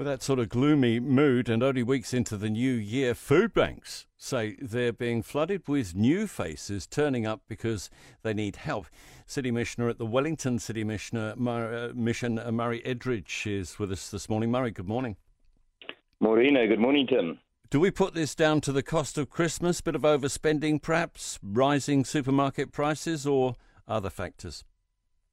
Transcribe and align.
With 0.00 0.06
that 0.06 0.22
sort 0.22 0.38
of 0.38 0.48
gloomy 0.48 0.98
mood 0.98 1.50
and 1.50 1.62
only 1.62 1.82
weeks 1.82 2.14
into 2.14 2.38
the 2.38 2.48
new 2.48 2.72
year, 2.72 3.14
food 3.14 3.52
banks 3.52 4.06
say 4.16 4.56
they're 4.58 4.94
being 4.94 5.22
flooded 5.22 5.68
with 5.68 5.94
new 5.94 6.26
faces 6.26 6.86
turning 6.86 7.26
up 7.26 7.42
because 7.48 7.90
they 8.22 8.32
need 8.32 8.56
help. 8.56 8.86
City 9.26 9.50
Missioner 9.50 9.90
at 9.90 9.98
the 9.98 10.06
Wellington 10.06 10.58
City 10.58 10.84
Missioner, 10.84 11.34
uh, 11.38 11.92
Mission, 11.94 12.38
uh, 12.38 12.50
Murray 12.50 12.80
Edridge, 12.80 13.46
is 13.46 13.78
with 13.78 13.92
us 13.92 14.10
this 14.10 14.26
morning. 14.30 14.50
Murray, 14.50 14.70
good 14.70 14.88
morning. 14.88 15.16
Morena, 16.18 16.66
good 16.66 16.80
morning, 16.80 17.06
Tim. 17.06 17.38
Do 17.68 17.78
we 17.78 17.90
put 17.90 18.14
this 18.14 18.34
down 18.34 18.62
to 18.62 18.72
the 18.72 18.82
cost 18.82 19.18
of 19.18 19.28
Christmas, 19.28 19.82
bit 19.82 19.94
of 19.94 20.00
overspending 20.00 20.80
perhaps, 20.80 21.38
rising 21.42 22.06
supermarket 22.06 22.72
prices, 22.72 23.26
or 23.26 23.54
other 23.86 24.08
factors? 24.08 24.64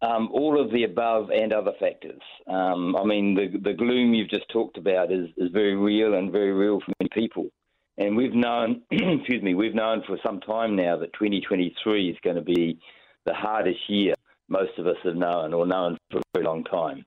Um, 0.00 0.28
all 0.32 0.60
of 0.60 0.70
the 0.70 0.84
above 0.84 1.30
and 1.30 1.52
other 1.52 1.72
factors. 1.80 2.20
Um, 2.46 2.94
I 2.94 3.04
mean, 3.04 3.34
the, 3.34 3.58
the 3.58 3.74
gloom 3.74 4.14
you've 4.14 4.30
just 4.30 4.48
talked 4.48 4.78
about 4.78 5.10
is, 5.10 5.28
is 5.36 5.50
very 5.52 5.74
real 5.74 6.14
and 6.14 6.30
very 6.30 6.52
real 6.52 6.78
for 6.80 6.92
many 7.00 7.10
people. 7.12 7.50
And 7.96 8.16
we've 8.16 8.34
known, 8.34 8.82
excuse 8.92 9.42
me, 9.42 9.54
we've 9.54 9.74
known 9.74 10.04
for 10.06 10.16
some 10.24 10.38
time 10.40 10.76
now 10.76 10.96
that 10.98 11.12
2023 11.14 12.10
is 12.10 12.16
going 12.22 12.36
to 12.36 12.42
be 12.42 12.78
the 13.26 13.34
hardest 13.34 13.80
year 13.88 14.14
most 14.48 14.78
of 14.78 14.86
us 14.86 14.96
have 15.04 15.16
known 15.16 15.52
or 15.52 15.66
known 15.66 15.98
for 16.10 16.18
a 16.18 16.22
very 16.32 16.46
long 16.46 16.64
time. 16.64 17.04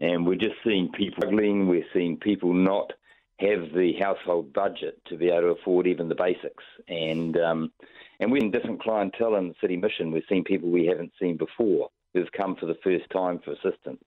And 0.00 0.26
we're 0.26 0.36
just 0.36 0.54
seeing 0.64 0.90
people 0.92 1.16
struggling. 1.20 1.68
We're 1.68 1.84
seeing 1.92 2.16
people 2.16 2.54
not 2.54 2.92
have 3.40 3.72
the 3.74 3.92
household 4.00 4.52
budget 4.52 5.00
to 5.06 5.16
be 5.16 5.28
able 5.28 5.40
to 5.54 5.60
afford 5.60 5.86
even 5.86 6.08
the 6.08 6.14
basics. 6.14 6.64
And 6.88 7.36
um, 7.36 7.72
and 8.20 8.32
we're 8.32 8.42
in 8.42 8.50
different 8.50 8.82
clientele 8.82 9.36
in 9.36 9.48
the 9.48 9.54
city 9.60 9.76
mission. 9.76 10.10
We're 10.10 10.22
seeing 10.28 10.44
people 10.44 10.70
we 10.70 10.86
haven't 10.86 11.12
seen 11.20 11.36
before 11.36 11.88
who've 12.14 12.32
come 12.36 12.56
for 12.56 12.66
the 12.66 12.78
first 12.82 13.04
time 13.10 13.40
for 13.44 13.52
assistance. 13.52 14.02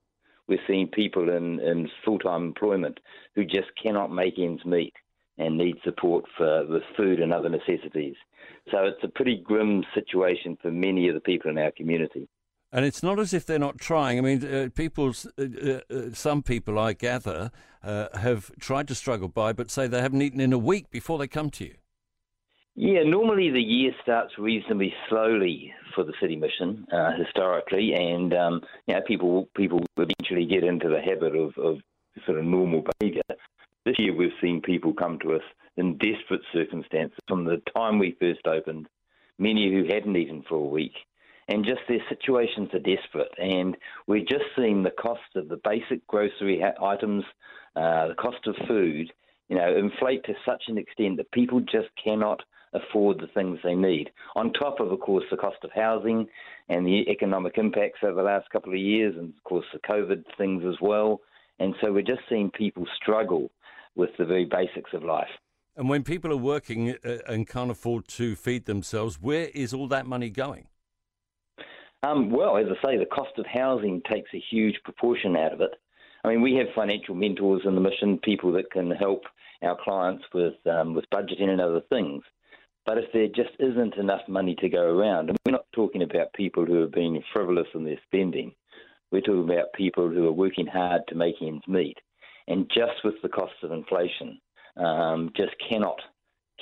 We're 0.48 0.60
seeing 0.68 0.88
people 0.88 1.30
in, 1.30 1.60
in 1.60 1.90
full 2.04 2.20
time 2.20 2.44
employment 2.44 3.00
who 3.36 3.46
just 3.46 3.70
cannot 3.82 4.12
make 4.12 4.38
ends 4.38 4.66
meet 4.66 4.94
and 5.38 5.58
need 5.58 5.78
support 5.84 6.26
for 6.38 6.66
with 6.68 6.84
food 6.98 7.20
and 7.20 7.34
other 7.34 7.50
necessities. 7.50 8.16
So 8.70 8.84
it's 8.84 9.04
a 9.04 9.08
pretty 9.08 9.42
grim 9.44 9.84
situation 9.94 10.58
for 10.62 10.72
many 10.72 11.08
of 11.08 11.16
the 11.16 11.22
people 11.22 11.50
in 11.50 11.58
our 11.58 11.72
community. 11.72 12.28
And 12.74 12.86
it's 12.86 13.04
not 13.04 13.20
as 13.20 13.34
if 13.34 13.46
they're 13.46 13.60
not 13.60 13.80
trying. 13.80 14.18
I 14.18 14.22
mean, 14.22 14.46
uh, 14.46 14.70
people, 14.74 15.14
uh, 15.38 15.44
uh, 15.44 15.80
uh, 15.94 16.02
some 16.14 16.42
people 16.42 16.80
I 16.80 16.94
gather 16.94 17.52
uh, 17.84 18.08
have 18.18 18.52
tried 18.60 18.88
to 18.88 18.96
struggle 18.96 19.28
by, 19.28 19.52
but 19.52 19.70
say 19.70 19.88
they 19.88 20.02
haven't 20.02 20.22
eaten 20.22 20.40
in 20.40 20.54
a 20.54 20.58
week 20.58 20.90
before 20.90 21.18
they 21.18 21.28
come 21.28 21.50
to 21.52 21.66
you. 21.66 21.76
Yeah, 22.76 23.04
normally 23.04 23.52
the 23.52 23.62
year 23.62 23.92
starts 24.02 24.38
reasonably 24.38 24.94
slowly 25.10 25.74
for 25.94 26.06
the 26.06 26.14
city 26.22 26.38
mission 26.38 26.88
uh, 26.92 27.12
historically, 27.18 27.94
and 27.94 28.34
um, 28.34 28.62
you 28.88 28.96
know 28.96 29.02
people 29.06 29.50
people 29.56 29.82
eventually 29.98 30.46
get 30.46 30.64
into 30.64 30.88
the 30.88 31.02
habit 31.02 31.36
of, 31.36 31.58
of 31.58 31.80
sort 32.26 32.40
of 32.40 32.46
normal 32.46 32.84
behaviour. 33.00 33.22
This 33.86 34.00
year 34.00 34.16
we've 34.16 34.32
seen 34.42 34.62
people 34.62 34.94
come 34.94 35.20
to 35.20 35.34
us 35.34 35.42
in 35.76 35.98
desperate 35.98 36.42
circumstances 36.54 37.18
from 37.28 37.44
the 37.44 37.62
time 37.76 38.00
we 38.00 38.16
first 38.20 38.48
opened. 38.48 38.88
Many 39.38 39.70
who 39.70 39.84
hadn't 39.94 40.16
eaten 40.16 40.44
for 40.48 40.56
a 40.56 40.70
week, 40.70 40.94
and 41.50 41.66
just 41.66 41.82
their 41.90 42.04
situations 42.08 42.70
are 42.74 42.80
desperate. 42.80 43.34
And 43.38 43.76
we're 44.08 44.22
just 44.24 44.46
seeing 44.56 44.84
the 44.84 44.92
cost 44.92 45.36
of 45.36 45.50
the 45.50 45.60
basic 45.66 46.08
grocery 46.08 46.64
items, 46.82 47.26
uh, 47.76 48.08
the 48.08 48.16
cost 48.16 48.48
of 48.48 48.56
food, 48.66 49.12
you 49.50 49.58
know, 49.58 49.76
inflate 49.76 50.24
to 50.24 50.34
such 50.46 50.64
an 50.70 50.78
extent 50.78 51.18
that 51.18 51.32
people 51.32 51.60
just 51.60 51.90
cannot 52.02 52.42
afford 52.74 53.20
the 53.20 53.28
things 53.28 53.60
they 53.64 53.76
need. 53.76 54.12
On 54.36 54.54
top 54.54 54.80
of, 54.80 54.92
of 54.92 55.00
course, 55.00 55.26
the 55.30 55.38
cost 55.38 55.58
of 55.64 55.72
housing 55.74 56.28
and 56.70 56.86
the 56.86 57.10
economic 57.10 57.58
impacts 57.58 58.00
over 58.04 58.16
the 58.16 58.24
last 58.24 58.50
couple 58.50 58.72
of 58.72 58.80
years, 58.80 59.16
and 59.18 59.30
of 59.30 59.44
course 59.44 59.66
the 59.74 59.80
COVID 59.80 60.24
things 60.38 60.64
as 60.66 60.80
well. 60.82 61.22
And 61.60 61.76
so 61.82 61.92
we're 61.92 62.02
just 62.02 62.22
seeing 62.30 62.50
people 62.50 62.86
struggle 63.02 63.52
with 63.96 64.10
the 64.18 64.26
very 64.26 64.46
basics 64.46 64.92
of 64.94 65.04
life. 65.04 65.30
And 65.76 65.90
when 65.90 66.04
people 66.04 66.32
are 66.32 66.38
working 66.38 66.96
uh, 67.06 67.18
and 67.28 67.48
can't 67.48 67.72
afford 67.72 68.08
to 68.10 68.36
feed 68.36 68.66
themselves, 68.66 69.22
where 69.22 69.50
is 69.54 69.74
all 69.74 69.88
that 69.88 70.06
money 70.06 70.30
going? 70.30 70.68
Um, 72.04 72.32
well, 72.32 72.58
as 72.58 72.66
I 72.68 72.88
say, 72.88 72.98
the 72.98 73.06
cost 73.06 73.38
of 73.38 73.46
housing 73.46 74.02
takes 74.10 74.34
a 74.34 74.44
huge 74.50 74.76
proportion 74.84 75.36
out 75.36 75.54
of 75.54 75.62
it. 75.62 75.72
I 76.24 76.30
mean, 76.30 76.42
we 76.42 76.56
have 76.56 76.68
financial 76.76 77.16
mentors 77.16 77.62
in 77.66 77.76
the 77.76 77.82
mission, 77.82 78.18
people 78.24 78.52
that 78.54 78.72
can 78.72 78.92
help 78.92 79.24
our 79.62 79.78
clients 79.84 80.24
with 80.34 80.56
um, 80.66 80.94
with 80.94 81.06
budgeting 81.12 81.50
and 81.50 81.62
other 81.62 81.82
things. 81.90 82.24
But 82.86 82.98
if 82.98 83.06
there 83.14 83.28
just 83.28 83.56
isn't 83.60 83.96
enough 83.96 84.22
money 84.28 84.56
to 84.56 84.70
go 84.70 84.82
around, 84.82 85.30
and 85.30 85.38
we're 85.46 85.52
not 85.52 85.72
talking 85.74 86.02
about 86.02 86.34
people 86.34 86.66
who 86.66 86.82
have 86.82 86.92
been 86.92 87.24
frivolous 87.32 87.68
in 87.76 87.84
their 87.84 88.00
spending, 88.08 88.54
we're 89.12 89.22
talking 89.22 89.50
about 89.50 89.74
people 89.74 90.10
who 90.10 90.28
are 90.28 90.32
working 90.32 90.68
hard 90.68 91.02
to 91.10 91.16
make 91.16 91.36
ends 91.42 91.68
meet, 91.68 91.98
and 92.48 92.70
just 92.74 93.04
with 93.04 93.16
the 93.22 93.30
cost 93.30 93.54
of 93.64 93.72
inflation, 93.72 94.40
um, 94.78 95.32
just 95.36 95.54
cannot 95.70 96.00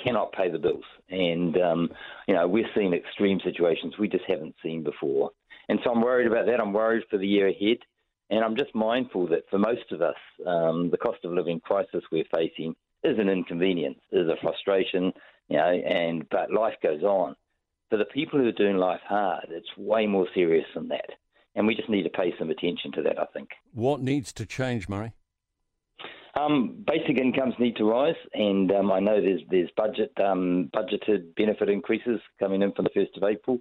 cannot 0.04 0.32
pay 0.32 0.50
the 0.50 0.58
bills. 0.58 0.84
And 1.10 1.56
um, 1.58 1.90
you 2.26 2.34
know, 2.34 2.48
we're 2.48 2.70
seeing 2.74 2.94
extreme 2.94 3.40
situations 3.44 3.94
we 3.98 4.08
just 4.08 4.24
haven't 4.26 4.54
seen 4.62 4.82
before. 4.82 5.30
And 5.68 5.78
so 5.84 5.92
I'm 5.92 6.02
worried 6.02 6.26
about 6.26 6.46
that. 6.46 6.60
I'm 6.60 6.72
worried 6.72 7.04
for 7.10 7.18
the 7.18 7.26
year 7.26 7.48
ahead. 7.48 7.78
And 8.30 8.44
I'm 8.44 8.56
just 8.56 8.74
mindful 8.74 9.26
that 9.28 9.48
for 9.50 9.58
most 9.58 9.90
of 9.90 10.02
us, 10.02 10.16
um, 10.46 10.90
the 10.90 10.96
cost 10.96 11.18
of 11.24 11.32
living 11.32 11.60
crisis 11.60 12.02
we're 12.12 12.24
facing 12.34 12.74
is 13.02 13.18
an 13.18 13.28
inconvenience, 13.28 13.98
is 14.12 14.28
a 14.28 14.36
frustration, 14.40 15.12
you 15.50 15.56
know, 15.56 15.68
and 15.68 16.26
but 16.30 16.52
life 16.52 16.74
goes 16.82 17.02
on. 17.02 17.36
For 17.90 17.98
the 17.98 18.04
people 18.04 18.38
who 18.38 18.46
are 18.46 18.52
doing 18.52 18.76
life 18.76 19.00
hard, 19.06 19.46
it's 19.50 19.68
way 19.76 20.06
more 20.06 20.28
serious 20.32 20.66
than 20.74 20.88
that. 20.88 21.10
And 21.56 21.66
we 21.66 21.74
just 21.74 21.90
need 21.90 22.04
to 22.04 22.08
pay 22.08 22.32
some 22.38 22.50
attention 22.50 22.92
to 22.92 23.02
that, 23.02 23.18
I 23.18 23.26
think. 23.34 23.48
What 23.74 24.00
needs 24.00 24.32
to 24.34 24.46
change, 24.46 24.88
Murray? 24.88 25.12
Um, 26.38 26.84
basic 26.86 27.18
incomes 27.18 27.54
need 27.58 27.74
to 27.76 27.84
rise, 27.84 28.14
and 28.32 28.70
um, 28.70 28.92
I 28.92 29.00
know 29.00 29.20
there's 29.20 29.40
there's 29.50 29.70
budget 29.76 30.12
um, 30.24 30.70
budgeted 30.72 31.34
benefit 31.34 31.68
increases 31.68 32.20
coming 32.38 32.62
in 32.62 32.70
from 32.72 32.84
the 32.84 32.90
first 32.94 33.16
of 33.16 33.24
April. 33.24 33.58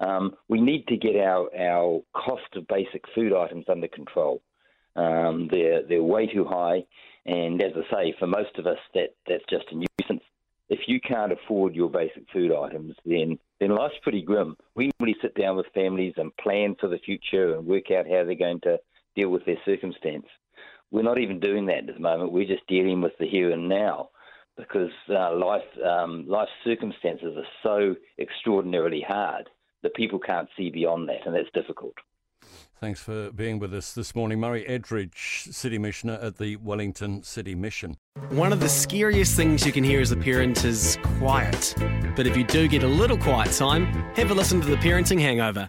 Um, 0.00 0.36
we 0.48 0.60
need 0.60 0.86
to 0.88 0.98
get 0.98 1.16
our 1.16 1.48
our 1.58 2.02
cost 2.14 2.56
of 2.56 2.66
basic 2.68 3.02
food 3.14 3.32
items 3.32 3.64
under 3.70 3.88
control. 3.88 4.42
Um, 4.96 5.48
they're 5.50 5.82
they're 5.88 6.02
way 6.02 6.26
too 6.26 6.44
high, 6.44 6.84
and 7.24 7.62
as 7.62 7.72
I 7.74 7.94
say, 7.94 8.14
for 8.18 8.26
most 8.26 8.58
of 8.58 8.66
us, 8.66 8.78
that 8.92 9.14
that's 9.26 9.44
just 9.48 9.64
a 9.70 9.76
nuisance. 9.76 9.90
If 10.80 10.88
you 10.88 10.98
can't 10.98 11.32
afford 11.32 11.74
your 11.74 11.90
basic 11.90 12.24
food 12.32 12.52
items, 12.52 12.94
then 13.04 13.38
then 13.58 13.74
life's 13.74 13.98
pretty 14.02 14.22
grim. 14.22 14.56
We 14.74 14.90
normally 14.98 15.18
sit 15.20 15.34
down 15.34 15.56
with 15.56 15.66
families 15.74 16.14
and 16.16 16.34
plan 16.38 16.74
for 16.80 16.88
the 16.88 16.98
future 16.98 17.54
and 17.54 17.66
work 17.66 17.90
out 17.90 18.06
how 18.06 18.24
they're 18.24 18.34
going 18.34 18.60
to 18.62 18.78
deal 19.14 19.28
with 19.28 19.44
their 19.44 19.58
circumstance. 19.66 20.24
We're 20.90 21.02
not 21.02 21.18
even 21.18 21.38
doing 21.38 21.66
that 21.66 21.88
at 21.88 21.94
the 21.94 22.00
moment. 22.00 22.32
We're 22.32 22.46
just 22.46 22.66
dealing 22.66 23.02
with 23.02 23.12
the 23.18 23.28
here 23.28 23.50
and 23.50 23.68
now 23.68 24.08
because 24.56 24.90
uh, 25.10 25.36
life 25.36 25.68
um, 25.84 26.26
life 26.26 26.48
circumstances 26.64 27.36
are 27.36 27.52
so 27.62 27.96
extraordinarily 28.18 29.04
hard 29.06 29.50
that 29.82 29.94
people 29.94 30.18
can't 30.18 30.48
see 30.56 30.70
beyond 30.70 31.10
that, 31.10 31.26
and 31.26 31.34
that's 31.34 31.52
difficult. 31.52 31.94
Thanks 32.80 33.00
for 33.00 33.30
being 33.32 33.58
with 33.58 33.74
us 33.74 33.92
this 33.92 34.14
morning. 34.14 34.40
Murray 34.40 34.64
Edridge, 34.64 35.52
City 35.52 35.76
Missioner 35.76 36.14
at 36.14 36.38
the 36.38 36.56
Wellington 36.56 37.22
City 37.22 37.54
Mission. 37.54 37.98
One 38.30 38.54
of 38.54 38.60
the 38.60 38.70
scariest 38.70 39.36
things 39.36 39.66
you 39.66 39.72
can 39.72 39.84
hear 39.84 40.00
as 40.00 40.12
a 40.12 40.16
parent 40.16 40.64
is 40.64 40.98
quiet. 41.18 41.74
But 42.16 42.26
if 42.26 42.38
you 42.38 42.44
do 42.44 42.68
get 42.68 42.82
a 42.82 42.88
little 42.88 43.18
quiet 43.18 43.52
time, 43.52 43.84
have 44.14 44.30
a 44.30 44.34
listen 44.34 44.62
to 44.62 44.66
The 44.66 44.76
Parenting 44.76 45.20
Hangover. 45.20 45.68